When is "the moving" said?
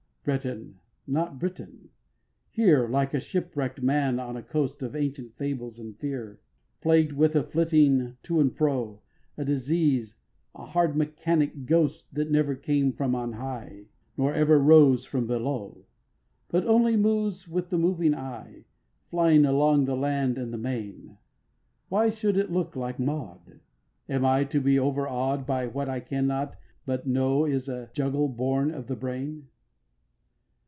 17.71-18.13